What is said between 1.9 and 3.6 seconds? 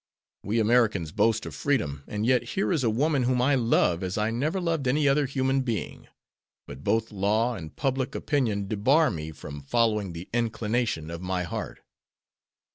and yet here is a woman whom I